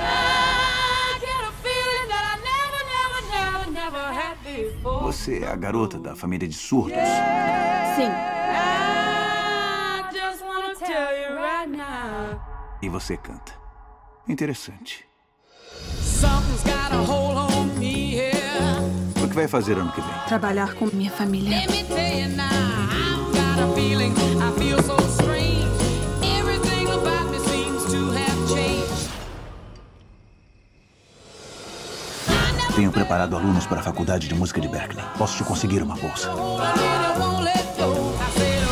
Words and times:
I 0.03 1.17
get 1.21 1.41
a 1.47 1.51
feeling 1.63 2.07
that 2.09 2.25
I 2.33 2.35
never, 2.51 2.81
never, 2.93 3.21
never, 3.31 3.71
never 3.71 4.03
had 4.13 4.37
before. 4.43 5.01
Você 5.01 5.39
é 5.43 5.47
a 5.47 5.55
garota 5.55 5.97
da 5.97 6.13
família 6.13 6.45
de 6.47 6.55
surdos? 6.55 6.97
Sim. 7.95 8.11
I 8.49 10.09
just 10.11 10.43
wanna 10.43 10.75
tell 10.75 11.15
you 11.15 11.35
right 11.37 11.69
now. 11.69 12.41
E 12.81 12.89
você 12.89 13.15
canta. 13.15 13.53
Interessante. 14.27 15.05
Something's 16.01 16.63
got 16.63 16.91
a 16.91 16.97
hold 16.97 17.37
on 17.37 17.79
me 17.79 18.13
here. 18.13 18.33
O 19.23 19.27
que 19.29 19.35
vai 19.35 19.47
fazer 19.47 19.77
ano 19.77 19.91
que 19.93 20.01
vem? 20.01 20.11
Trabalhar 20.27 20.73
com 20.75 20.87
minha 20.87 21.11
família. 21.11 21.61
Let 21.61 21.71
me 21.71 21.83
tell 21.85 21.97
you 21.97 22.27
now, 22.35 23.16
Tenho 32.75 32.91
preparado 32.91 33.35
alunos 33.35 33.65
para 33.65 33.79
a 33.79 33.83
Faculdade 33.83 34.27
de 34.27 34.35
Música 34.35 34.61
de 34.61 34.67
Berkeley. 34.67 35.03
Posso 35.17 35.37
te 35.37 35.43
conseguir 35.43 35.81
uma 35.81 35.95
bolsa. 35.95 36.29
Go. 37.77 37.93
I 38.19 38.29
said, 38.31 38.67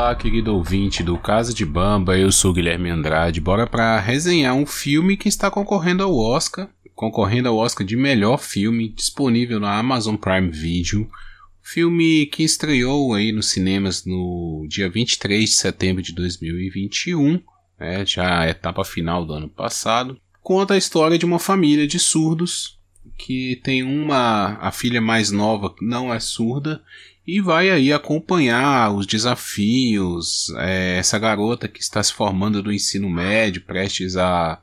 Olá, 0.00 0.14
querido 0.14 0.54
ouvinte 0.54 1.02
do 1.02 1.18
Casa 1.18 1.52
de 1.52 1.66
Bamba, 1.66 2.16
eu 2.16 2.32
sou 2.32 2.52
Guilherme 2.52 2.88
Andrade. 2.88 3.40
Bora 3.40 3.66
para 3.66 4.00
resenhar 4.00 4.54
um 4.54 4.64
filme 4.64 5.16
que 5.16 5.28
está 5.28 5.50
concorrendo 5.50 6.02
ao 6.02 6.16
Oscar, 6.16 6.68
concorrendo 7.00 7.48
ao 7.48 7.56
Oscar 7.56 7.86
de 7.86 7.96
melhor 7.96 8.36
filme, 8.36 8.86
disponível 8.86 9.58
na 9.58 9.74
Amazon 9.78 10.16
Prime 10.16 10.50
Video. 10.50 11.10
Filme 11.62 12.26
que 12.26 12.42
estreou 12.42 13.14
aí 13.14 13.32
nos 13.32 13.46
cinemas 13.46 14.04
no 14.04 14.66
dia 14.68 14.86
23 14.86 15.48
de 15.48 15.56
setembro 15.56 16.02
de 16.02 16.12
2021, 16.12 17.40
né, 17.78 18.04
já 18.04 18.40
a 18.40 18.50
etapa 18.50 18.84
final 18.84 19.24
do 19.24 19.32
ano 19.32 19.48
passado. 19.48 20.20
Conta 20.42 20.74
a 20.74 20.76
história 20.76 21.16
de 21.16 21.24
uma 21.24 21.38
família 21.38 21.86
de 21.86 21.98
surdos 21.98 22.78
que 23.16 23.58
tem 23.64 23.82
uma 23.82 24.58
a 24.60 24.70
filha 24.70 25.00
mais 25.00 25.30
nova 25.30 25.74
que 25.74 25.82
não 25.82 26.12
é 26.12 26.20
surda 26.20 26.82
e 27.26 27.40
vai 27.40 27.70
aí 27.70 27.94
acompanhar 27.94 28.94
os 28.94 29.06
desafios 29.06 30.52
é, 30.58 30.98
essa 30.98 31.18
garota 31.18 31.66
que 31.66 31.80
está 31.80 32.02
se 32.02 32.12
formando 32.12 32.62
do 32.62 32.70
ensino 32.70 33.08
médio 33.08 33.62
prestes 33.62 34.18
a 34.18 34.60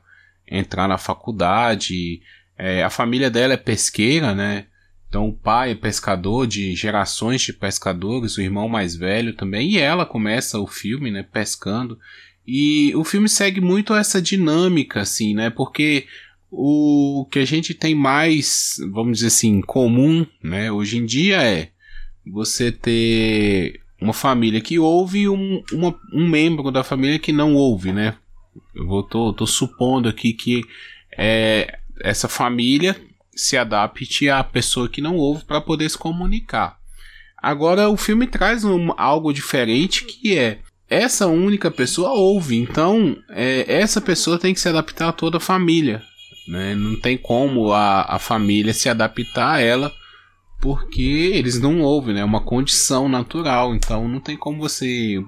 entrar 0.50 0.88
na 0.88 0.98
faculdade 0.98 2.20
é, 2.56 2.82
a 2.82 2.90
família 2.90 3.30
dela 3.30 3.54
é 3.54 3.56
pesqueira 3.56 4.34
né? 4.34 4.66
Então 5.08 5.28
o 5.28 5.32
pai 5.32 5.70
é 5.70 5.74
pescador 5.74 6.46
de 6.46 6.74
gerações 6.74 7.40
de 7.40 7.52
pescadores 7.52 8.36
o 8.36 8.42
irmão 8.42 8.68
mais 8.68 8.94
velho 8.94 9.32
também 9.32 9.70
e 9.70 9.78
ela 9.78 10.04
começa 10.04 10.58
o 10.58 10.66
filme 10.66 11.10
né 11.10 11.22
pescando. 11.22 11.98
E 12.46 12.94
o 12.96 13.04
filme 13.04 13.28
segue 13.28 13.60
muito 13.60 13.94
essa 13.94 14.20
dinâmica 14.20 15.00
assim 15.00 15.34
né? 15.34 15.50
Porque 15.50 16.06
o 16.50 17.26
que 17.30 17.38
a 17.38 17.44
gente 17.44 17.74
tem 17.74 17.94
mais, 17.94 18.76
vamos 18.90 19.18
dizer 19.18 19.28
assim, 19.28 19.60
comum, 19.60 20.26
né, 20.42 20.72
hoje 20.72 20.96
em 20.96 21.04
dia 21.04 21.42
é 21.42 21.68
você 22.26 22.72
ter 22.72 23.80
uma 24.00 24.12
família 24.12 24.60
que 24.60 24.78
ouve 24.78 25.20
e 25.20 25.28
um, 25.28 25.62
uma, 25.72 25.98
um 26.12 26.26
membro 26.28 26.70
da 26.70 26.84
família 26.84 27.18
que 27.18 27.32
não 27.32 27.54
ouve, 27.54 27.92
né? 27.92 28.16
Eu 28.78 28.86
vou, 28.86 29.02
tô, 29.02 29.32
tô 29.32 29.44
supondo 29.44 30.08
aqui 30.08 30.32
que 30.32 30.64
é, 31.16 31.80
essa 32.00 32.28
família 32.28 32.96
se 33.34 33.56
adapte 33.56 34.30
à 34.30 34.42
pessoa 34.44 34.88
que 34.88 35.02
não 35.02 35.16
ouve 35.16 35.44
para 35.44 35.60
poder 35.60 35.88
se 35.90 35.98
comunicar. 35.98 36.78
Agora 37.36 37.88
o 37.88 37.96
filme 37.96 38.26
traz 38.26 38.64
um, 38.64 38.92
algo 38.96 39.32
diferente 39.32 40.04
que 40.04 40.38
é 40.38 40.60
essa 40.88 41.26
única 41.26 41.70
pessoa 41.70 42.12
ouve, 42.12 42.56
então 42.56 43.16
é, 43.28 43.64
essa 43.68 44.00
pessoa 44.00 44.38
tem 44.38 44.54
que 44.54 44.60
se 44.60 44.68
adaptar 44.68 45.08
a 45.08 45.12
toda 45.12 45.36
a 45.36 45.40
família. 45.40 46.02
Né? 46.46 46.74
Não 46.74 46.96
tem 46.96 47.18
como 47.18 47.72
a, 47.72 48.02
a 48.02 48.18
família 48.18 48.72
se 48.72 48.88
adaptar 48.88 49.56
a 49.56 49.60
ela 49.60 49.92
porque 50.60 51.32
eles 51.34 51.60
não 51.60 51.80
ouvem, 51.82 52.14
né? 52.14 52.20
É 52.20 52.24
uma 52.24 52.40
condição 52.40 53.08
natural, 53.08 53.74
então 53.74 54.08
não 54.08 54.18
tem 54.18 54.36
como 54.36 54.58
você 54.58 55.22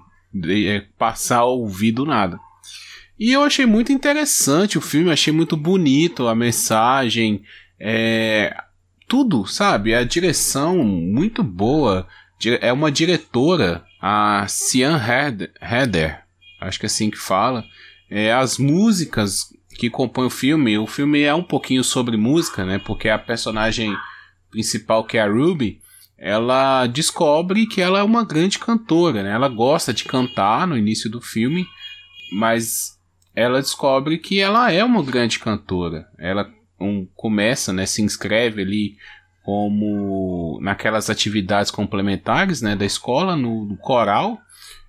é, 0.49 0.85
passar 0.99 1.39
a 1.39 1.45
ouvir 1.45 1.93
do 1.93 2.05
nada. 2.05 2.41
E 3.21 3.33
eu 3.33 3.43
achei 3.43 3.67
muito 3.67 3.93
interessante 3.93 4.79
o 4.79 4.81
filme, 4.81 5.13
achei 5.13 5.31
muito 5.31 5.55
bonito 5.55 6.27
a 6.27 6.35
mensagem, 6.35 7.43
é, 7.79 8.57
tudo, 9.07 9.47
sabe? 9.47 9.95
A 9.95 10.03
direção 10.05 10.79
muito 10.83 11.43
boa. 11.43 12.09
É 12.63 12.73
uma 12.73 12.91
diretora, 12.91 13.85
a 14.01 14.47
Cian 14.49 14.99
Heder, 14.99 16.23
acho 16.59 16.81
que 16.81 16.87
é 16.87 16.89
assim 16.89 17.11
que 17.11 17.19
fala. 17.19 17.63
É, 18.11 18.33
as 18.33 18.57
músicas 18.57 19.53
que 19.77 19.91
compõem 19.91 20.27
o 20.27 20.31
filme, 20.31 20.79
o 20.79 20.87
filme 20.87 21.21
é 21.21 21.35
um 21.35 21.43
pouquinho 21.43 21.85
sobre 21.85 22.17
música, 22.17 22.65
né? 22.65 22.79
Porque 22.79 23.11
a 23.11 23.19
personagem 23.19 23.95
principal, 24.51 25.05
que 25.05 25.19
é 25.19 25.21
a 25.21 25.31
Ruby, 25.31 25.79
ela 26.17 26.87
descobre 26.87 27.67
que 27.67 27.83
ela 27.83 27.99
é 27.99 28.03
uma 28.03 28.25
grande 28.25 28.59
cantora, 28.59 29.23
né? 29.23 29.31
Ela 29.31 29.49
gosta 29.49 29.93
de 29.93 30.05
cantar 30.05 30.67
no 30.67 30.77
início 30.77 31.11
do 31.11 31.21
filme, 31.21 31.67
mas 32.33 32.99
ela 33.35 33.61
descobre 33.61 34.19
que 34.19 34.41
ela 34.41 34.73
é 34.73 34.85
uma 34.85 35.03
grande 35.03 35.39
cantora. 35.39 36.09
Ela 36.19 36.51
um, 36.81 37.07
começa, 37.15 37.73
né? 37.73 37.87
Se 37.87 38.03
inscreve 38.03 38.63
ali 38.63 38.97
como 39.43 40.59
naquelas 40.61 41.09
atividades 41.09 41.71
complementares, 41.71 42.61
né? 42.61 42.75
Da 42.77 42.85
escola, 42.85 43.37
no, 43.37 43.65
no 43.65 43.77
coral. 43.77 44.39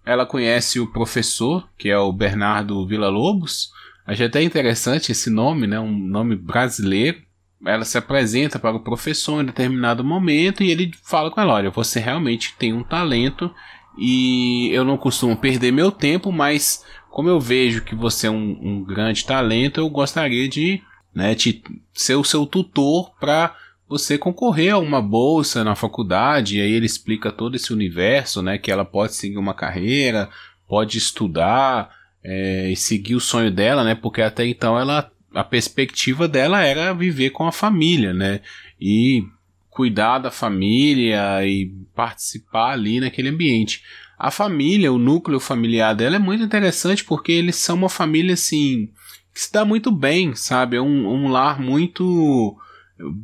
Ela 0.06 0.26
conhece 0.26 0.80
o 0.80 0.92
professor, 0.92 1.70
que 1.78 1.90
é 1.90 1.98
o 1.98 2.12
Bernardo 2.12 2.86
Villa-Lobos. 2.88 3.70
Achei 4.06 4.26
até 4.26 4.42
interessante 4.42 5.12
esse 5.12 5.30
nome, 5.30 5.68
né? 5.68 5.80
Um 5.80 5.98
nome 5.98 6.36
brasileiro 6.36 7.22
ela 7.66 7.86
se 7.86 7.98
apresenta 7.98 8.58
para 8.58 8.76
o 8.76 8.80
professor 8.80 9.42
em 9.42 9.46
determinado 9.46 10.04
momento 10.04 10.64
e 10.64 10.72
ele 10.72 10.92
fala 11.04 11.30
com 11.30 11.40
ela: 11.40 11.54
Olha, 11.54 11.70
você 11.70 12.00
realmente 12.00 12.56
tem 12.58 12.74
um 12.74 12.84
talento 12.84 13.54
e 13.98 14.70
eu 14.72 14.84
não 14.84 14.98
costumo 14.98 15.36
perder 15.36 15.72
meu 15.72 15.92
tempo, 15.92 16.32
mas 16.32 16.84
como 17.12 17.28
eu 17.28 17.40
vejo 17.40 17.84
que 17.84 17.94
você 17.94 18.28
é 18.28 18.32
um, 18.32 18.58
um 18.62 18.84
grande 18.84 19.26
talento, 19.26 19.80
eu 19.80 19.90
gostaria 19.90 20.48
de 20.48 20.82
né, 21.14 21.36
te, 21.36 21.62
ser 21.94 22.16
o 22.16 22.24
seu 22.24 22.46
tutor 22.46 23.12
para 23.20 23.54
você 23.88 24.18
concorrer 24.18 24.74
a 24.74 24.78
uma 24.78 25.02
bolsa 25.02 25.64
na 25.64 25.76
faculdade. 25.76 26.58
E 26.58 26.62
aí 26.62 26.72
ele 26.72 26.86
explica 26.86 27.30
todo 27.32 27.56
esse 27.56 27.74
universo, 27.74 28.42
né, 28.42 28.58
que 28.58 28.72
ela 28.72 28.86
pode 28.86 29.14
seguir 29.14 29.38
uma 29.38 29.54
carreira, 29.54 30.30
pode 30.68 30.98
estudar 30.98 31.94
é, 32.24 32.70
e 32.70 32.76
seguir 32.78 33.16
o 33.16 33.20
sonho 33.20 33.52
dela, 33.52 33.84
né, 33.84 33.94
porque 33.94 34.22
até 34.22 34.46
então 34.48 34.80
ela 34.80 35.12
a 35.34 35.44
perspectiva 35.44 36.28
dela 36.28 36.62
era 36.62 36.94
viver 36.94 37.30
com 37.30 37.46
a 37.46 37.54
família, 37.54 38.14
né? 38.14 38.42
E 38.80 39.24
cuidar 39.70 40.20
da 40.20 40.30
família 40.30 41.46
e 41.46 41.72
participar 41.96 42.72
ali 42.72 43.00
naquele 43.00 43.30
ambiente. 43.30 43.82
A 44.24 44.30
família, 44.30 44.94
o 44.94 45.00
núcleo 45.00 45.40
familiar 45.40 45.96
dela 45.96 46.18
é 46.18 46.20
muito 46.20 46.44
interessante 46.44 47.04
porque 47.04 47.32
eles 47.32 47.56
são 47.56 47.76
uma 47.76 47.90
família 47.90 48.36
assim 48.36 48.88
que 49.34 49.42
se 49.42 49.52
dá 49.52 49.66
muito 49.66 49.92
bem, 49.92 50.36
sabe? 50.36 50.78
É 50.78 50.82
um, 50.82 51.08
um 51.08 51.28
lar 51.28 51.60
muito 51.60 52.56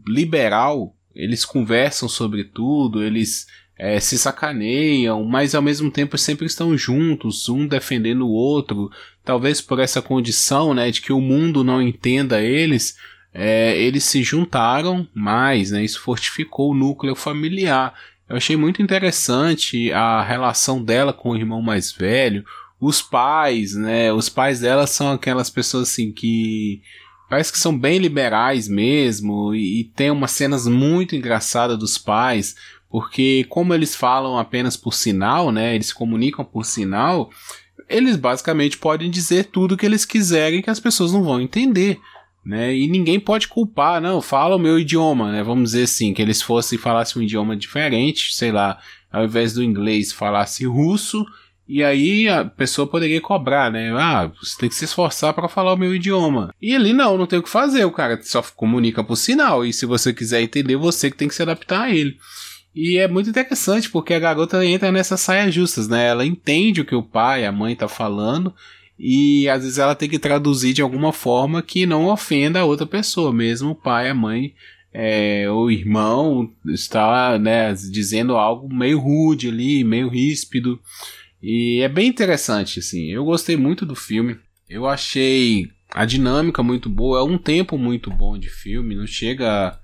liberal. 0.07 0.95
Eles 1.13 1.45
conversam 1.45 2.09
sobre 2.09 2.43
tudo, 2.45 3.03
eles 3.03 3.45
é, 3.77 3.99
se 3.99 4.17
sacaneiam, 4.17 5.23
mas 5.23 5.53
ao 5.53 5.61
mesmo 5.61 5.91
tempo 5.91 6.17
sempre 6.17 6.47
estão 6.47 6.75
juntos, 6.75 7.47
um 7.47 7.67
defendendo 7.67 8.25
o 8.25 8.31
outro. 8.31 8.89
Talvez 9.23 9.61
por 9.61 9.79
essa 9.79 10.01
condição, 10.01 10.73
né, 10.73 10.89
de 10.89 10.99
que 10.99 11.13
o 11.13 11.21
mundo 11.21 11.63
não 11.63 11.79
entenda 11.79 12.41
eles, 12.41 12.97
é, 13.31 13.79
eles 13.79 14.03
se 14.03 14.23
juntaram 14.23 15.07
mais, 15.13 15.69
né? 15.69 15.83
Isso 15.83 16.01
fortificou 16.01 16.71
o 16.71 16.75
núcleo 16.75 17.13
familiar. 17.13 17.93
Eu 18.29 18.37
achei 18.37 18.57
muito 18.57 18.81
interessante 18.81 19.91
a 19.91 20.21
relação 20.21 20.83
dela 20.83 21.13
com 21.13 21.29
o 21.29 21.37
irmão 21.37 21.61
mais 21.61 21.91
velho, 21.91 22.43
os 22.79 23.01
pais, 23.01 23.73
né? 23.73 24.11
Os 24.11 24.29
pais 24.29 24.59
dela 24.59 24.85
são 24.85 25.11
aquelas 25.11 25.49
pessoas 25.49 25.89
assim 25.89 26.11
que 26.11 26.81
parece 27.29 27.51
que 27.51 27.59
são 27.59 27.77
bem 27.77 27.99
liberais 27.99 28.67
mesmo 28.67 29.53
e, 29.55 29.81
e 29.81 29.83
tem 29.83 30.11
umas 30.11 30.31
cenas 30.31 30.67
muito 30.67 31.15
engraçadas 31.15 31.77
dos 31.77 31.97
pais 31.97 32.55
porque 32.89 33.45
como 33.49 33.73
eles 33.73 33.95
falam 33.95 34.37
apenas 34.37 34.77
por 34.77 34.93
sinal, 34.93 35.51
né, 35.51 35.75
eles 35.75 35.91
comunicam 35.91 36.45
por 36.45 36.65
sinal, 36.65 37.29
eles 37.89 38.15
basicamente 38.15 38.77
podem 38.77 39.09
dizer 39.09 39.45
tudo 39.45 39.77
que 39.77 39.85
eles 39.85 40.05
quiserem 40.05 40.61
que 40.61 40.69
as 40.69 40.79
pessoas 40.79 41.11
não 41.11 41.23
vão 41.23 41.41
entender. 41.41 41.99
Né? 42.47 42.73
E 42.73 42.87
ninguém 42.87 43.19
pode 43.19 43.49
culpar, 43.49 43.99
não, 43.99 44.21
fala 44.21 44.55
o 44.55 44.59
meu 44.59 44.79
idioma, 44.79 45.33
né? 45.33 45.43
Vamos 45.43 45.71
dizer 45.71 45.83
assim, 45.83 46.13
que 46.13 46.21
eles 46.21 46.41
fossem 46.41 46.79
falassem 46.79 47.21
um 47.21 47.25
idioma 47.25 47.57
diferente, 47.57 48.33
sei 48.33 48.53
lá, 48.53 48.79
ao 49.11 49.25
invés 49.25 49.53
do 49.53 49.61
inglês 49.61 50.13
falasse 50.13 50.65
russo 50.65 51.25
E 51.67 51.83
aí 51.83 52.29
a 52.29 52.45
pessoa 52.45 52.87
poderia 52.87 53.19
cobrar, 53.19 53.69
né? 53.69 53.91
Ah, 53.91 54.31
você 54.41 54.57
tem 54.57 54.69
que 54.69 54.75
se 54.75 54.85
esforçar 54.85 55.33
para 55.33 55.49
falar 55.49 55.73
o 55.73 55.77
meu 55.77 55.93
idioma. 55.93 56.55
E 56.61 56.73
ali 56.73 56.93
não, 56.93 57.17
não 57.17 57.25
tem 57.27 57.37
o 57.37 57.43
que 57.43 57.49
fazer, 57.49 57.83
o 57.83 57.91
cara 57.91 58.17
só 58.23 58.41
comunica 58.41 59.03
por 59.03 59.17
sinal. 59.17 59.65
E 59.65 59.73
se 59.73 59.85
você 59.85 60.13
quiser 60.13 60.41
entender, 60.41 60.77
você 60.77 61.11
que 61.11 61.17
tem 61.17 61.27
que 61.27 61.35
se 61.35 61.41
adaptar 61.41 61.81
a 61.81 61.91
ele. 61.93 62.17
E 62.73 62.97
é 62.97 63.09
muito 63.09 63.29
interessante 63.29 63.89
porque 63.89 64.13
a 64.13 64.19
garota 64.19 64.65
entra 64.65 64.89
nessas 64.89 65.19
saias 65.19 65.53
justas, 65.53 65.89
né? 65.89 66.07
Ela 66.07 66.25
entende 66.25 66.79
o 66.79 66.85
que 66.85 66.95
o 66.95 67.03
pai, 67.03 67.45
a 67.45 67.51
mãe 67.51 67.75
tá 67.75 67.89
falando 67.89 68.55
e 68.99 69.47
às 69.49 69.63
vezes 69.63 69.77
ela 69.77 69.95
tem 69.95 70.09
que 70.09 70.19
traduzir 70.19 70.73
de 70.73 70.81
alguma 70.81 71.13
forma 71.13 71.61
que 71.61 71.85
não 71.85 72.07
ofenda 72.07 72.59
a 72.59 72.65
outra 72.65 72.85
pessoa, 72.85 73.31
mesmo 73.31 73.71
o 73.71 73.75
pai, 73.75 74.09
a 74.09 74.13
mãe 74.13 74.53
é, 74.99 75.47
o 75.51 75.69
irmão 75.69 76.51
está 76.65 77.37
né, 77.37 77.71
dizendo 77.73 78.35
algo 78.35 78.73
meio 78.73 78.99
rude 78.99 79.47
ali, 79.49 79.83
meio 79.83 80.09
ríspido. 80.09 80.79
E 81.39 81.81
é 81.83 81.87
bem 81.87 82.07
interessante, 82.07 82.79
assim. 82.79 83.11
Eu 83.11 83.23
gostei 83.23 83.55
muito 83.55 83.85
do 83.85 83.95
filme. 83.95 84.39
Eu 84.67 84.87
achei 84.87 85.69
a 85.91 86.03
dinâmica 86.03 86.63
muito 86.63 86.89
boa. 86.89 87.19
É 87.19 87.23
um 87.23 87.37
tempo 87.37 87.77
muito 87.77 88.09
bom 88.09 88.39
de 88.39 88.49
filme. 88.49 88.95
Não 88.95 89.05
chega 89.05 89.79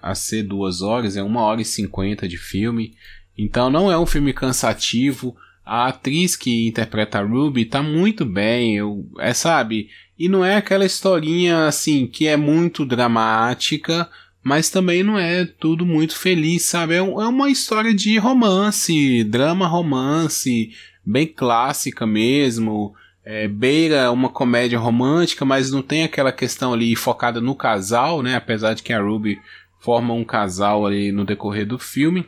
a, 0.00 0.10
a 0.10 0.14
ser 0.14 0.42
duas 0.42 0.82
horas, 0.82 1.16
é 1.16 1.22
uma 1.22 1.40
hora 1.40 1.62
e 1.62 1.64
cinquenta 1.64 2.28
de 2.28 2.36
filme. 2.36 2.94
Então 3.38 3.70
não 3.70 3.90
é 3.90 3.98
um 3.98 4.04
filme 4.04 4.34
cansativo. 4.34 5.34
A 5.68 5.88
atriz 5.88 6.34
que 6.34 6.68
interpreta 6.68 7.18
a 7.18 7.22
Ruby 7.22 7.64
tá 7.64 7.82
muito 7.82 8.24
bem. 8.24 8.76
Eu, 8.76 9.06
é, 9.18 9.34
sabe? 9.34 9.88
E 10.18 10.28
não 10.28 10.44
é 10.44 10.56
aquela 10.56 10.84
historinha 10.84 11.66
assim 11.66 12.06
que 12.06 12.26
é 12.26 12.36
muito 12.36 12.84
dramática 12.84 14.08
mas 14.48 14.70
também 14.70 15.02
não 15.02 15.18
é 15.18 15.44
tudo 15.44 15.84
muito 15.84 16.16
feliz, 16.16 16.64
sabe? 16.64 16.94
É, 16.94 16.98
é 16.98 17.02
uma 17.02 17.50
história 17.50 17.94
de 17.94 18.16
romance, 18.16 19.22
drama 19.24 19.66
romance, 19.66 20.70
bem 21.04 21.26
clássica 21.26 22.06
mesmo. 22.06 22.94
É, 23.24 23.46
beira 23.46 24.10
uma 24.10 24.30
comédia 24.30 24.78
romântica, 24.78 25.44
mas 25.44 25.70
não 25.70 25.82
tem 25.82 26.02
aquela 26.02 26.32
questão 26.32 26.72
ali 26.72 26.96
focada 26.96 27.42
no 27.42 27.54
casal, 27.54 28.22
né? 28.22 28.36
Apesar 28.36 28.72
de 28.72 28.82
que 28.82 28.90
a 28.90 29.02
Ruby 29.02 29.38
forma 29.80 30.14
um 30.14 30.24
casal 30.24 30.86
ali 30.86 31.12
no 31.12 31.26
decorrer 31.26 31.66
do 31.66 31.78
filme. 31.78 32.24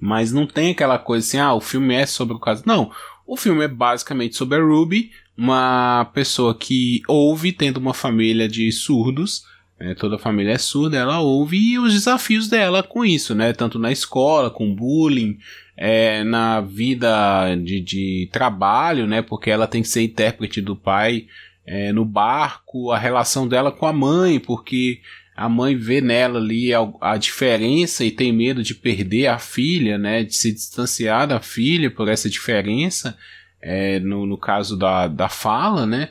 Mas 0.00 0.32
não 0.32 0.46
tem 0.46 0.72
aquela 0.72 0.98
coisa 0.98 1.26
assim, 1.26 1.38
ah, 1.38 1.54
o 1.54 1.60
filme 1.60 1.94
é 1.94 2.06
sobre 2.06 2.34
o 2.36 2.40
casal. 2.40 2.64
Não, 2.66 2.90
o 3.26 3.36
filme 3.36 3.64
é 3.64 3.68
basicamente 3.68 4.36
sobre 4.36 4.58
a 4.58 4.62
Ruby, 4.62 5.10
uma 5.36 6.10
pessoa 6.12 6.54
que 6.54 7.02
ouve 7.08 7.52
tendo 7.52 7.78
uma 7.78 7.94
família 7.94 8.48
de 8.48 8.70
surdos 8.70 9.44
é, 9.78 9.94
toda 9.94 10.16
a 10.16 10.18
família 10.18 10.52
é 10.52 10.58
surda, 10.58 10.96
ela 10.96 11.20
ouve 11.20 11.58
e 11.58 11.78
os 11.78 11.92
desafios 11.92 12.48
dela 12.48 12.82
com 12.82 13.04
isso, 13.04 13.34
né? 13.34 13.52
Tanto 13.52 13.78
na 13.78 13.90
escola, 13.90 14.48
com 14.48 14.74
bullying, 14.74 15.36
é, 15.76 16.22
na 16.22 16.60
vida 16.60 17.54
de, 17.56 17.80
de 17.80 18.28
trabalho, 18.32 19.06
né? 19.06 19.20
Porque 19.20 19.50
ela 19.50 19.66
tem 19.66 19.82
que 19.82 19.88
ser 19.88 20.02
intérprete 20.02 20.60
do 20.60 20.76
pai 20.76 21.26
é, 21.66 21.92
no 21.92 22.04
barco, 22.04 22.92
a 22.92 22.98
relação 22.98 23.48
dela 23.48 23.72
com 23.72 23.84
a 23.84 23.92
mãe, 23.92 24.38
porque 24.38 25.00
a 25.36 25.48
mãe 25.48 25.76
vê 25.76 26.00
nela 26.00 26.38
ali 26.38 26.72
a, 26.72 26.80
a, 27.00 27.16
diferença 27.16 28.04
e 28.04 28.10
tem 28.10 28.32
medo 28.32 28.62
de 28.62 28.74
perder 28.74 29.26
a 29.26 29.38
filha, 29.38 29.98
né? 29.98 30.22
De 30.22 30.36
se 30.36 30.52
distanciar 30.52 31.26
da 31.26 31.40
filha 31.40 31.90
por 31.90 32.08
essa 32.08 32.30
diferença, 32.30 33.16
é, 33.60 33.98
no, 34.00 34.26
no 34.26 34.38
caso 34.38 34.76
da, 34.76 35.08
da 35.08 35.28
fala, 35.28 35.86
né? 35.86 36.10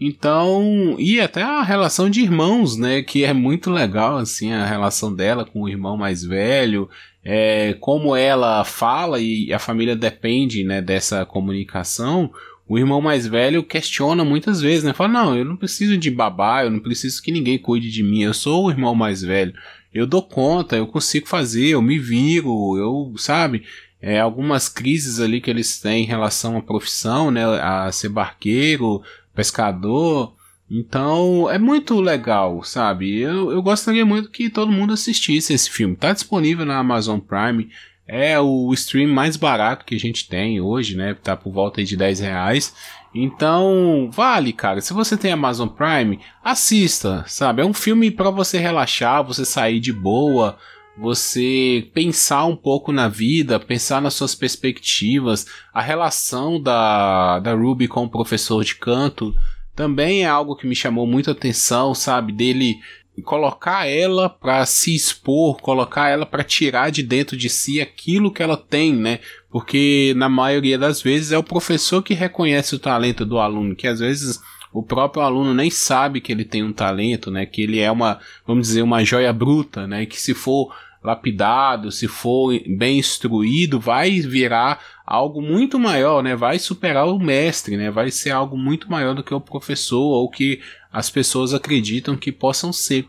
Então, 0.00 0.96
e 0.98 1.20
até 1.20 1.42
a 1.42 1.62
relação 1.62 2.08
de 2.08 2.22
irmãos, 2.22 2.74
né, 2.74 3.02
que 3.02 3.22
é 3.22 3.34
muito 3.34 3.70
legal, 3.70 4.16
assim, 4.16 4.50
a 4.50 4.64
relação 4.64 5.14
dela 5.14 5.44
com 5.44 5.60
o 5.60 5.68
irmão 5.68 5.94
mais 5.94 6.24
velho, 6.24 6.88
é, 7.22 7.74
como 7.74 8.16
ela 8.16 8.64
fala 8.64 9.20
e 9.20 9.52
a 9.52 9.58
família 9.58 9.94
depende, 9.94 10.64
né, 10.64 10.80
dessa 10.80 11.26
comunicação, 11.26 12.32
o 12.70 12.78
irmão 12.78 13.00
mais 13.00 13.26
velho 13.26 13.64
questiona 13.64 14.24
muitas 14.24 14.60
vezes, 14.60 14.84
né, 14.84 14.92
fala, 14.92 15.08
não, 15.08 15.36
eu 15.36 15.44
não 15.44 15.56
preciso 15.56 15.98
de 15.98 16.08
babá, 16.08 16.62
eu 16.62 16.70
não 16.70 16.78
preciso 16.78 17.20
que 17.20 17.32
ninguém 17.32 17.58
cuide 17.58 17.90
de 17.90 18.00
mim, 18.00 18.22
eu 18.22 18.32
sou 18.32 18.66
o 18.66 18.70
irmão 18.70 18.94
mais 18.94 19.22
velho, 19.22 19.52
eu 19.92 20.06
dou 20.06 20.22
conta, 20.22 20.76
eu 20.76 20.86
consigo 20.86 21.26
fazer, 21.26 21.70
eu 21.70 21.82
me 21.82 21.98
viro, 21.98 22.78
eu, 22.78 23.12
sabe, 23.16 23.64
é, 24.00 24.20
algumas 24.20 24.68
crises 24.68 25.18
ali 25.18 25.40
que 25.40 25.50
eles 25.50 25.80
têm 25.80 26.04
em 26.04 26.06
relação 26.06 26.56
à 26.56 26.62
profissão, 26.62 27.28
né, 27.32 27.44
a 27.44 27.90
ser 27.90 28.08
barqueiro, 28.08 29.02
pescador. 29.34 30.32
Então 30.70 31.50
é 31.50 31.58
muito 31.58 32.00
legal, 32.00 32.62
sabe? 32.62 33.18
Eu, 33.18 33.50
eu 33.50 33.60
gostaria 33.60 34.06
muito 34.06 34.30
que 34.30 34.48
todo 34.48 34.70
mundo 34.70 34.92
assistisse 34.92 35.52
esse 35.52 35.68
filme. 35.68 35.96
Tá 35.96 36.12
disponível 36.12 36.64
na 36.64 36.78
Amazon 36.78 37.18
Prime. 37.18 37.68
É 38.12 38.40
o 38.40 38.72
stream 38.74 39.08
mais 39.08 39.36
barato 39.36 39.84
que 39.84 39.94
a 39.94 39.98
gente 39.98 40.28
tem 40.28 40.60
hoje, 40.60 40.96
né? 40.96 41.14
Tá 41.14 41.36
por 41.36 41.52
volta 41.52 41.84
de 41.84 41.96
10 41.96 42.18
reais. 42.18 42.74
Então, 43.14 44.10
vale, 44.12 44.52
cara. 44.52 44.80
Se 44.80 44.92
você 44.92 45.16
tem 45.16 45.30
Amazon 45.30 45.68
Prime, 45.68 46.18
assista, 46.42 47.24
sabe? 47.28 47.62
É 47.62 47.64
um 47.64 47.72
filme 47.72 48.10
para 48.10 48.28
você 48.30 48.58
relaxar, 48.58 49.22
você 49.22 49.44
sair 49.44 49.78
de 49.78 49.92
boa, 49.92 50.58
você 50.98 51.88
pensar 51.94 52.46
um 52.46 52.56
pouco 52.56 52.90
na 52.90 53.06
vida, 53.06 53.60
pensar 53.60 54.02
nas 54.02 54.14
suas 54.14 54.34
perspectivas, 54.34 55.46
a 55.72 55.80
relação 55.80 56.60
da, 56.60 57.38
da 57.38 57.54
Ruby 57.54 57.86
com 57.86 58.02
o 58.02 58.10
professor 58.10 58.64
de 58.64 58.74
canto 58.74 59.32
também 59.76 60.24
é 60.24 60.28
algo 60.28 60.56
que 60.56 60.66
me 60.66 60.74
chamou 60.74 61.06
muita 61.06 61.30
atenção, 61.30 61.94
sabe? 61.94 62.32
Dele 62.32 62.80
colocar 63.20 63.86
ela 63.86 64.28
para 64.28 64.64
se 64.66 64.94
expor, 64.94 65.60
colocar 65.60 66.08
ela 66.08 66.26
para 66.26 66.44
tirar 66.44 66.90
de 66.90 67.02
dentro 67.02 67.36
de 67.36 67.48
si 67.48 67.80
aquilo 67.80 68.32
que 68.32 68.42
ela 68.42 68.56
tem, 68.56 68.94
né? 68.94 69.20
Porque 69.50 70.14
na 70.16 70.28
maioria 70.28 70.78
das 70.78 71.02
vezes 71.02 71.32
é 71.32 71.38
o 71.38 71.42
professor 71.42 72.02
que 72.02 72.14
reconhece 72.14 72.74
o 72.74 72.78
talento 72.78 73.24
do 73.24 73.38
aluno, 73.38 73.74
que 73.74 73.86
às 73.86 74.00
vezes 74.00 74.40
o 74.72 74.82
próprio 74.82 75.22
aluno 75.22 75.52
nem 75.52 75.70
sabe 75.70 76.20
que 76.20 76.30
ele 76.30 76.44
tem 76.44 76.62
um 76.62 76.72
talento, 76.72 77.30
né? 77.30 77.44
Que 77.44 77.62
ele 77.62 77.80
é 77.80 77.90
uma, 77.90 78.20
vamos 78.46 78.68
dizer, 78.68 78.82
uma 78.82 79.04
joia 79.04 79.32
bruta, 79.32 79.86
né? 79.86 80.06
Que 80.06 80.20
se 80.20 80.34
for 80.34 80.72
lapidado, 81.02 81.90
se 81.90 82.06
for 82.06 82.52
bem 82.68 82.98
instruído, 82.98 83.80
vai 83.80 84.20
virar 84.20 84.78
algo 85.06 85.40
muito 85.40 85.78
maior, 85.78 86.22
né? 86.22 86.36
Vai 86.36 86.58
superar 86.58 87.06
o 87.06 87.18
mestre, 87.18 87.76
né? 87.76 87.90
Vai 87.90 88.10
ser 88.10 88.30
algo 88.30 88.56
muito 88.56 88.90
maior 88.90 89.14
do 89.14 89.24
que 89.24 89.34
o 89.34 89.40
professor 89.40 90.00
ou 90.00 90.30
que 90.30 90.60
as 90.92 91.10
pessoas 91.10 91.54
acreditam 91.54 92.16
que 92.16 92.32
possam 92.32 92.72
ser. 92.72 93.06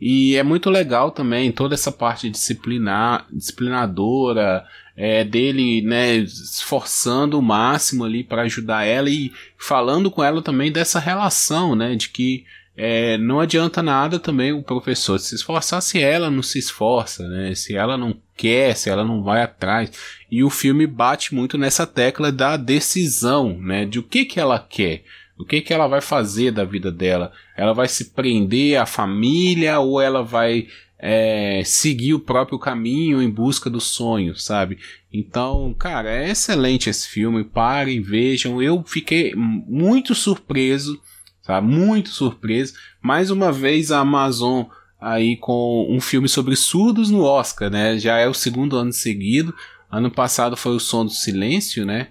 E 0.00 0.36
é 0.36 0.42
muito 0.42 0.70
legal 0.70 1.10
também 1.10 1.50
toda 1.50 1.74
essa 1.74 1.90
parte 1.90 2.30
disciplinar, 2.30 3.26
disciplinadora, 3.32 4.64
é, 4.96 5.24
dele, 5.24 5.82
né, 5.82 6.16
esforçando 6.16 7.38
o 7.38 7.42
máximo 7.42 8.04
ali 8.04 8.22
para 8.22 8.42
ajudar 8.42 8.84
ela 8.84 9.10
e 9.10 9.32
falando 9.56 10.10
com 10.10 10.22
ela 10.22 10.42
também 10.42 10.70
dessa 10.70 10.98
relação, 10.98 11.74
né, 11.74 11.94
de 11.94 12.08
que 12.08 12.44
é, 12.80 13.18
não 13.18 13.40
adianta 13.40 13.82
nada 13.82 14.20
também 14.20 14.52
o 14.52 14.62
professor 14.62 15.18
se 15.18 15.34
esforçar 15.34 15.82
se 15.82 16.00
ela 16.00 16.30
não 16.30 16.44
se 16.44 16.60
esforça, 16.60 17.26
né? 17.26 17.52
Se 17.52 17.74
ela 17.74 17.96
não 17.96 18.16
quer, 18.36 18.76
se 18.76 18.88
ela 18.88 19.04
não 19.04 19.20
vai 19.20 19.42
atrás. 19.42 19.90
E 20.30 20.44
o 20.44 20.48
filme 20.48 20.86
bate 20.86 21.34
muito 21.34 21.58
nessa 21.58 21.84
tecla 21.84 22.30
da 22.30 22.56
decisão, 22.56 23.58
né? 23.58 23.84
De 23.84 23.98
o 23.98 24.02
que 24.04 24.24
que 24.24 24.38
ela 24.38 24.60
quer. 24.60 25.02
O 25.38 25.44
que 25.44 25.60
que 25.60 25.72
ela 25.72 25.86
vai 25.86 26.00
fazer 26.00 26.50
da 26.50 26.64
vida 26.64 26.90
dela? 26.90 27.32
Ela 27.56 27.72
vai 27.72 27.86
se 27.88 28.06
prender 28.06 28.80
à 28.80 28.86
família 28.86 29.78
ou 29.78 30.00
ela 30.00 30.22
vai 30.22 30.66
é, 30.98 31.62
seguir 31.64 32.14
o 32.14 32.20
próprio 32.20 32.58
caminho 32.58 33.22
em 33.22 33.30
busca 33.30 33.70
do 33.70 33.80
sonho, 33.80 34.34
sabe? 34.34 34.78
Então, 35.12 35.74
cara, 35.78 36.10
é 36.10 36.30
excelente 36.30 36.90
esse 36.90 37.08
filme. 37.08 37.44
Parem, 37.44 38.02
vejam. 38.02 38.60
Eu 38.60 38.82
fiquei 38.84 39.32
muito 39.34 40.14
surpreso 40.14 41.00
tá? 41.48 41.62
Muito 41.62 42.10
surpreso. 42.10 42.74
Mais 43.00 43.30
uma 43.30 43.50
vez 43.50 43.90
a 43.90 44.00
Amazon 44.00 44.66
aí 45.00 45.34
com 45.38 45.86
um 45.88 45.98
filme 45.98 46.28
sobre 46.28 46.54
surdos 46.54 47.10
no 47.10 47.22
Oscar, 47.22 47.70
né? 47.70 47.98
Já 47.98 48.18
é 48.18 48.28
o 48.28 48.34
segundo 48.34 48.76
ano 48.76 48.92
seguido. 48.92 49.54
Ano 49.90 50.10
passado 50.10 50.58
foi 50.58 50.76
O 50.76 50.80
Som 50.80 51.06
do 51.06 51.10
Silêncio, 51.10 51.86
né? 51.86 52.08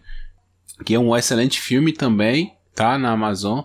Que 0.84 0.96
é 0.96 1.00
um 1.00 1.16
excelente 1.16 1.62
filme 1.62 1.94
também, 1.94 2.54
tá? 2.78 2.98
Na 2.98 3.12
Amazon. 3.12 3.62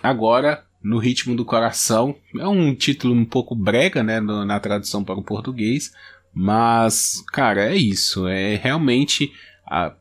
Agora, 0.00 0.64
No 0.82 0.98
Ritmo 0.98 1.34
do 1.34 1.44
Coração. 1.44 2.14
É 2.38 2.46
um 2.46 2.74
título 2.74 3.12
um 3.12 3.24
pouco 3.24 3.54
brega, 3.54 4.02
né? 4.02 4.20
Na 4.20 4.60
tradução 4.60 5.02
para 5.02 5.18
o 5.18 5.24
português. 5.24 5.92
Mas, 6.32 7.22
cara, 7.32 7.72
é 7.72 7.76
isso. 7.76 8.28
É 8.28 8.54
realmente. 8.54 9.32
Ah, 9.66 9.94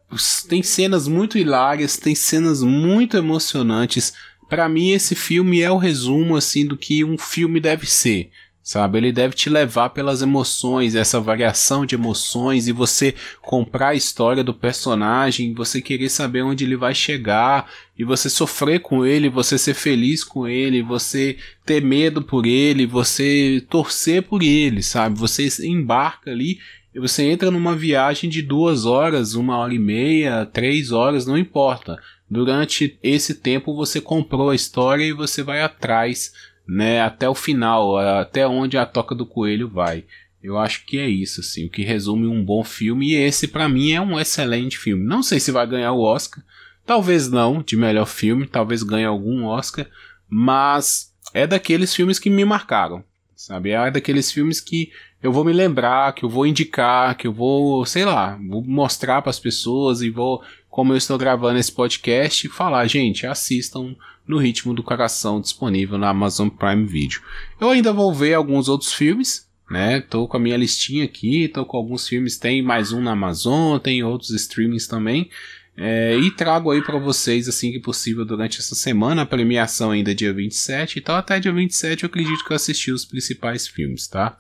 tem 0.50 0.62
cenas 0.62 1.08
muito 1.08 1.38
hilárias, 1.38 1.98
tem 1.98 2.14
cenas 2.14 2.62
muito 2.62 3.16
emocionantes 3.16 4.14
para 4.54 4.70
mim 4.70 4.92
esse 4.92 5.16
filme 5.16 5.62
é 5.62 5.72
o 5.72 5.78
resumo 5.78 6.36
assim 6.36 6.64
do 6.64 6.78
que 6.78 7.04
um 7.04 7.18
filme 7.18 7.60
deve 7.60 7.88
ser. 7.88 8.30
Sabe, 8.64 8.98
ele 8.98 9.12
deve 9.12 9.36
te 9.36 9.50
levar 9.50 9.90
pelas 9.90 10.22
emoções, 10.22 10.96
essa 10.96 11.20
variação 11.20 11.86
de 11.86 11.96
emoções 11.96 12.66
e 12.66 12.72
você 12.72 13.14
comprar 13.42 13.90
a 13.90 13.94
história 13.94 14.42
do 14.42 14.54
personagem, 14.54 15.54
você 15.54 15.82
querer 15.82 16.08
saber 16.08 16.44
onde 16.44 16.64
ele 16.64 16.78
vai 16.78 16.96
chegar 16.96 17.70
e 18.00 18.06
você 18.06 18.30
sofrer 18.30 18.80
com 18.80 19.06
ele, 19.06 19.28
você 19.28 19.58
ser 19.58 19.74
feliz 19.74 20.24
com 20.24 20.48
ele, 20.48 20.82
você 20.82 21.36
ter 21.66 21.84
medo 21.84 22.22
por 22.22 22.46
ele, 22.46 22.86
você 22.86 23.62
torcer 23.70 24.24
por 24.24 24.42
ele, 24.42 24.82
sabe? 24.82 25.20
Você 25.20 25.50
embarca 25.68 26.32
ali 26.32 26.58
e 26.96 27.00
você 27.02 27.24
entra 27.24 27.52
numa 27.52 27.76
viagem 27.76 28.30
de 28.30 28.42
duas 28.42 28.86
horas, 28.86 29.36
uma 29.36 29.58
hora 29.58 29.74
e 29.74 29.80
meia, 29.80 30.46
três 30.46 30.94
horas, 30.94 31.26
não 31.26 31.38
importa. 31.38 32.00
Durante 32.30 32.98
esse 33.04 33.36
tempo 33.36 33.76
você 33.76 34.00
comprou 34.00 34.52
a 34.52 34.56
história 34.56 35.04
e 35.04 35.12
você 35.12 35.44
vai 35.44 35.62
atrás, 35.62 36.32
né, 36.68 37.02
até 37.02 37.28
o 37.28 37.36
final, 37.36 37.98
até 37.98 38.48
onde 38.48 38.78
a 38.78 38.86
toca 38.86 39.14
do 39.14 39.26
coelho 39.26 39.68
vai. 39.68 40.06
Eu 40.42 40.58
acho 40.58 40.86
que 40.86 40.98
é 40.98 41.08
isso, 41.08 41.40
assim, 41.40 41.66
o 41.66 41.70
que 41.70 41.84
resume 41.84 42.28
um 42.28 42.44
bom 42.44 42.64
filme. 42.64 43.12
E 43.12 43.16
esse, 43.16 43.48
para 43.48 43.70
mim, 43.70 43.94
é 43.94 44.02
um 44.02 44.20
excelente 44.20 44.78
filme. 44.78 45.06
Não 45.06 45.24
sei 45.24 45.40
se 45.40 45.52
vai 45.52 45.66
ganhar 45.66 45.94
o 45.94 46.02
Oscar, 46.02 46.44
talvez 46.86 47.30
não, 47.30 47.62
de 47.62 47.78
melhor 47.78 48.06
filme, 48.06 48.46
talvez 48.46 48.84
ganhe 48.84 49.06
algum 49.06 49.46
Oscar, 49.46 49.88
mas 50.30 51.14
é 51.34 51.48
daqueles 51.48 51.96
filmes 51.96 52.20
que 52.20 52.30
me 52.30 52.44
marcaram, 52.44 53.04
sabe? 53.36 53.72
É 53.72 53.90
daqueles 53.90 54.32
filmes 54.32 54.60
que 54.60 54.92
eu 55.22 55.32
vou 55.32 55.46
me 55.46 55.54
lembrar, 55.54 56.14
que 56.14 56.26
eu 56.26 56.30
vou 56.30 56.46
indicar, 56.46 57.16
que 57.16 57.26
eu 57.26 57.32
vou, 57.32 57.86
sei 57.86 58.04
lá, 58.04 58.38
vou 58.50 58.62
mostrar 58.62 59.22
para 59.22 59.30
as 59.30 59.40
pessoas 59.40 60.02
e 60.02 60.10
vou, 60.10 60.44
como 60.74 60.92
eu 60.92 60.98
estou 60.98 61.20
gravando 61.20 61.60
esse 61.60 61.72
podcast, 61.72 62.50
falar, 62.50 62.88
gente, 62.88 63.28
assistam 63.28 63.96
no 64.28 64.40
ritmo 64.40 64.74
do 64.74 64.82
coração 64.82 65.40
disponível 65.40 66.00
na 66.00 66.10
Amazon 66.10 66.50
Prime 66.50 66.88
Video. 66.88 67.22
Eu 67.62 67.70
ainda 67.70 67.94
vou 67.94 68.12
ver 68.12 68.34
alguns 68.34 68.68
outros 68.68 68.92
filmes, 68.92 69.48
né? 69.70 70.02
Tô 70.02 70.28
com 70.28 70.36
a 70.36 70.40
minha 70.40 70.58
listinha 70.58 71.06
aqui, 71.06 71.48
tô 71.48 71.64
com 71.64 71.78
alguns 71.78 72.08
filmes, 72.08 72.40
tem 72.40 72.64
mais 72.64 72.92
um 72.92 73.04
na 73.04 73.12
Amazon, 73.12 73.78
tem 73.78 74.04
outros 74.04 74.32
streamings 74.32 74.88
também. 74.88 75.30
É, 75.78 76.18
e 76.18 76.32
trago 76.32 76.72
aí 76.72 76.82
para 76.82 76.98
vocês 76.98 77.48
assim 77.48 77.72
que 77.72 77.80
possível 77.80 78.26
durante 78.26 78.58
essa 78.58 78.74
semana, 78.74 79.22
a 79.22 79.28
premiação 79.28 79.92
ainda 79.92 80.10
é 80.10 80.16
dia 80.16 80.34
27, 80.34 80.98
então 80.98 81.14
até 81.14 81.40
dia 81.40 81.54
27 81.54 82.02
eu 82.02 82.08
acredito 82.08 82.44
que 82.44 82.52
eu 82.52 82.56
assisti 82.56 82.92
os 82.92 83.06
principais 83.06 83.68
filmes, 83.68 84.08
tá? 84.08 84.36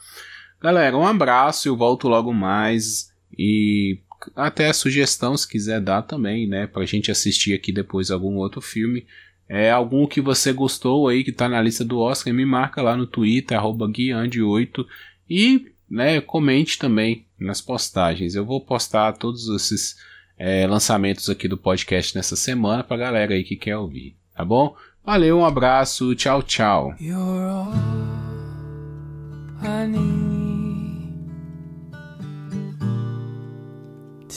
Galera, 0.60 0.98
um 0.98 1.06
abraço, 1.06 1.68
eu 1.68 1.78
volto 1.78 2.08
logo 2.08 2.34
mais 2.34 3.14
e 3.38 4.00
até 4.36 4.72
sugestão 4.74 5.36
se 5.36 5.48
quiser 5.48 5.82
dar 5.82 6.02
também, 6.02 6.48
né, 6.48 6.68
pra 6.68 6.86
gente 6.86 7.12
assistir 7.12 7.54
aqui 7.54 7.72
depois 7.72 8.12
algum 8.12 8.36
outro 8.36 8.62
filme. 8.62 9.06
É 9.48 9.70
algum 9.70 10.08
que 10.08 10.22
você 10.22 10.54
gostou 10.54 11.08
aí 11.08 11.24
que 11.24 11.32
tá 11.32 11.50
na 11.50 11.62
lista 11.62 11.84
do 11.84 12.00
Oscar, 12.00 12.34
me 12.34 12.46
marca 12.46 12.82
lá 12.82 12.96
no 12.96 13.06
Twitter, 13.06 13.58
arroba 13.58 13.88
guiande8 13.88 14.86
e 15.30 15.68
né, 15.90 16.22
comente 16.22 16.78
também 16.78 17.26
nas 17.40 17.62
postagens. 17.62 18.36
Eu 18.36 18.46
vou 18.46 18.62
postar 18.62 19.14
todos 19.14 19.48
esses 19.50 19.98
é, 20.38 20.66
lançamentos 20.66 21.30
aqui 21.30 21.48
do 21.48 21.58
podcast 21.58 22.16
nessa 22.16 22.36
semana 22.36 22.84
pra 22.84 22.98
galera 22.98 23.34
aí 23.34 23.44
que 23.44 23.56
quer 23.56 23.78
ouvir, 23.78 24.16
tá 24.36 24.44
bom? 24.44 24.76
Valeu, 25.06 25.40
um 25.40 25.46
abraço, 25.46 26.16
tchau, 26.16 26.42
tchau. 26.42 26.96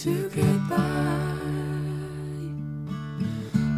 To 0.03 0.29
by. 0.69 0.77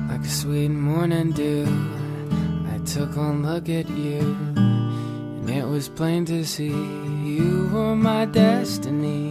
Like 0.09 0.25
a 0.27 0.29
sweet 0.29 0.69
morning 0.69 1.31
dew, 1.31 1.67
I 2.73 2.79
took 2.85 3.17
one 3.17 3.45
look 3.45 3.69
at 3.69 3.89
you, 3.91 4.37
and 4.57 5.49
it 5.49 5.65
was 5.65 5.89
plain 5.89 6.25
to 6.25 6.45
see 6.45 6.75
you 7.25 7.71
were 7.73 7.95
my 7.95 8.25
destiny. 8.25 9.31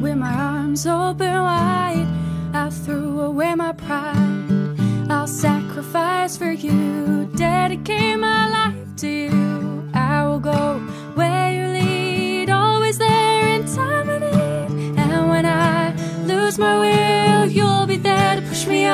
With 0.00 0.16
my 0.16 0.32
arms 0.32 0.86
open 0.86 1.42
wide, 1.42 2.06
I 2.54 2.70
threw 2.70 3.22
away 3.22 3.56
my 3.56 3.72
pride. 3.72 4.76
I'll 5.10 5.26
sacrifice 5.26 6.36
for 6.36 6.52
you, 6.52 7.28
dedicate 7.34 8.16
my 8.16 8.49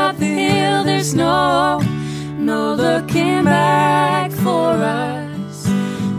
up 0.07 0.17
the 0.19 0.27
hill. 0.27 0.85
There's 0.85 1.15
no, 1.15 1.81
no 2.39 2.75
looking 2.75 3.43
back 3.45 4.31
for 4.31 4.71
us. 4.71 5.67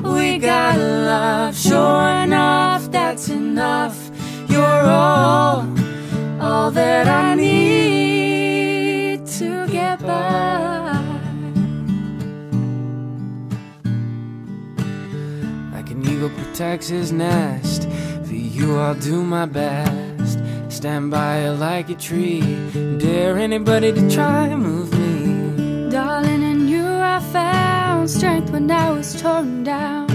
We 0.04 0.40
got 0.40 0.78
love, 0.78 1.56
sure 1.56 2.10
enough, 2.26 2.92
that's 2.92 3.30
enough. 3.30 3.98
You're 4.50 4.84
all, 5.02 5.66
all 6.42 6.72
that 6.72 7.08
I 7.08 7.36
need 7.36 9.26
to 9.40 9.68
get 9.68 10.02
by. 10.02 11.02
Like 15.72 15.90
an 15.92 16.06
eagle 16.06 16.30
protects 16.30 16.90
his 16.90 17.14
nest. 17.14 17.88
For 18.26 18.36
you, 18.36 18.78
I'll 18.78 18.96
do 18.96 19.24
my 19.24 19.46
best. 19.46 20.07
Stand 20.78 21.10
by 21.10 21.50
like 21.50 21.90
a 21.90 21.96
tree. 21.96 22.40
Dare 23.00 23.40
anybody 23.40 23.92
to 23.92 24.10
try 24.12 24.46
and 24.46 24.62
move 24.62 24.94
me. 24.94 25.90
Darling, 25.90 26.44
in 26.44 26.68
you 26.68 26.86
I 26.86 27.20
found 27.34 28.08
strength 28.08 28.52
when 28.52 28.70
I 28.70 28.92
was 28.92 29.20
torn 29.20 29.64
down. 29.64 30.06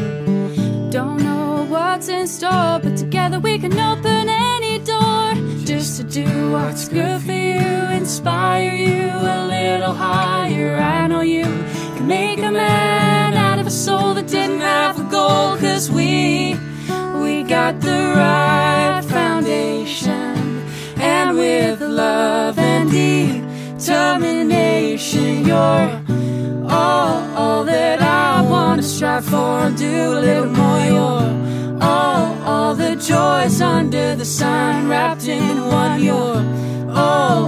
Don't 0.89 1.21
know 1.21 1.67
what's 1.69 2.09
in 2.09 2.29
store, 2.29 2.79
but 2.81 2.97
together 2.97 3.41
we 3.41 3.59
can 3.59 3.73
open 3.73 4.29
any 4.29 4.79
door. 4.79 5.35
Just 5.65 5.97
to 5.97 6.05
do 6.05 6.53
what's 6.53 6.89
good 6.89 7.21
for 7.23 7.33
you, 7.33 7.67
inspire 7.99 8.73
you 8.73 9.11
a 9.11 9.39
little 9.49 9.93
higher. 9.93 10.77
I 10.77 11.09
know 11.09 11.23
you 11.23 11.43
can 11.97 12.07
make 12.07 12.39
a 12.39 12.53
man 12.53 13.35
out 13.35 13.59
of 13.59 13.67
a 13.67 13.71
soul 13.85 14.15
that 14.15 14.29
didn't 14.29 14.61
have 14.61 15.01
a 15.01 15.11
goal, 15.11 15.57
cause 15.57 15.91
we, 15.91 16.55
we 17.21 17.43
got 17.43 17.81
the 17.81 18.15
right 18.15 18.72
with 21.43 21.81
love 21.81 22.57
and 22.57 22.89
determination, 22.91 25.45
you're 25.45 25.91
all, 26.71 27.21
all 27.37 27.65
that 27.65 28.01
I 28.01 28.43
wanna 28.53 28.83
strive 28.83 29.25
for 29.25 29.67
and 29.67 29.77
do 29.77 30.19
a 30.19 30.21
little 30.27 30.53
more. 30.61 30.81
You're 30.93 31.27
all, 31.83 32.27
all 32.51 32.75
the 32.77 32.95
joys 32.95 33.61
under 33.61 34.15
the 34.15 34.25
sun 34.25 34.89
wrapped 34.89 35.27
in 35.27 35.67
one. 35.67 36.01
You're 36.01 36.45
all, 37.03 37.43